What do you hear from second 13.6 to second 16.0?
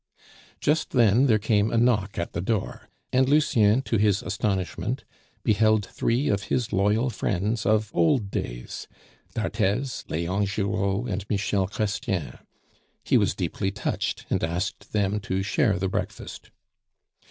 touched, and asked them to share the